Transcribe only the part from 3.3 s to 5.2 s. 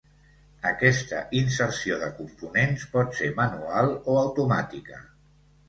manual o automàtica.